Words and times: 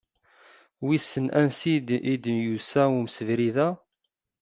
Wisen 0.85 1.25
ansi 1.39 1.75
i 2.11 2.15
d-yusa 2.23 2.83
umsebrid-a? 2.99 3.69